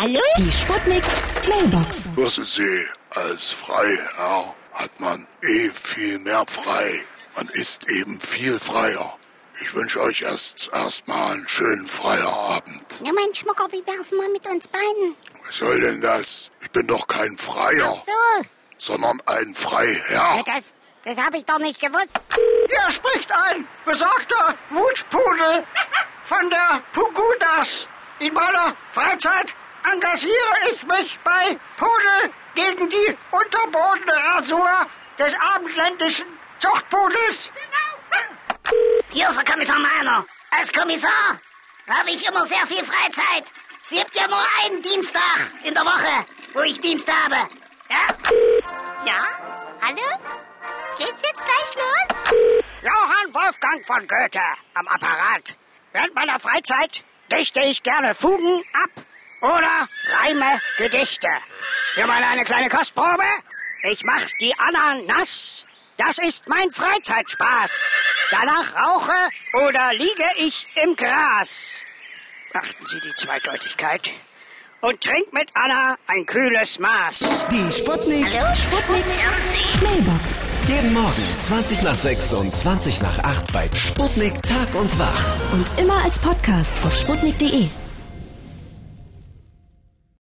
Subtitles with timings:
[0.00, 0.18] Hallo?
[0.38, 1.04] Die Sputnik
[1.46, 2.04] Mailbox.
[2.16, 7.04] Wissen Sie, als Freiherr hat man eh viel mehr frei.
[7.36, 9.18] Man ist eben viel freier.
[9.60, 12.82] Ich wünsche euch erst erstmal einen schönen Feierabend.
[13.04, 15.16] Ja, mein Schmucker, wie wär's mal mit uns beiden?
[15.44, 16.50] Was soll denn das?
[16.62, 18.46] Ich bin doch kein Freier, Ach so,
[18.78, 20.42] sondern ein ja, Freiherr.
[20.46, 20.74] das,
[21.04, 22.18] das habe ich doch nicht gewusst.
[22.70, 25.62] Hier spricht ein besorgter Wutpudel
[26.24, 27.86] von der Pugudas.
[28.18, 29.54] In meiner Freizeit
[29.92, 34.86] engagiere ich mich bei Pudel gegen die unterbodene Rasur
[35.18, 36.26] des abendländischen
[36.58, 37.52] Zuchtpudels.
[39.10, 40.24] Hier ist der Kommissar Meiner.
[40.50, 41.40] Als Kommissar
[41.88, 43.44] habe ich immer sehr viel Freizeit.
[43.82, 47.36] Es gibt ja nur einen Dienstag in der Woche, wo ich Dienst habe.
[47.88, 48.14] Ja?
[49.04, 49.26] Ja?
[49.82, 50.18] Hallo?
[50.98, 52.60] Geht's jetzt gleich los?
[52.82, 54.40] Johann Wolfgang von Goethe
[54.74, 55.56] am Apparat.
[55.92, 58.90] Während meiner Freizeit dichte ich gerne Fugen ab
[59.40, 59.88] oder
[60.20, 61.28] reime Gedichte.
[61.94, 63.24] Hier mal eine kleine Kostprobe.
[63.90, 65.66] Ich mach die Ananas.
[65.96, 67.90] Das ist mein Freizeitspaß.
[68.30, 69.12] Danach rauche
[69.66, 71.84] oder liege ich im Gras.
[72.54, 74.10] Achten Sie die Zweideutigkeit.
[74.80, 77.46] Und trink mit Anna ein kühles Maß.
[77.50, 78.28] Die Sputnik.
[78.56, 79.04] Sputnik
[79.82, 80.30] Mailbox.
[80.66, 85.52] Jeden Morgen 20 nach 6 und 20 nach 8 bei Sputnik Tag und Wach.
[85.52, 87.68] Und immer als Podcast auf sputnik.de.